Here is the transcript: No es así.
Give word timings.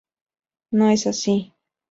No 0.71 0.89
es 0.89 1.05
así. 1.05 1.53